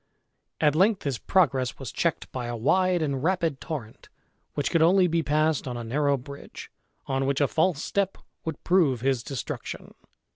[0.59, 4.09] At length his progress was checked by a wide and rapid torrent,
[4.55, 6.71] which could only be passed on a narrow bridge,
[7.05, 9.93] on which a false step would prove his destruction.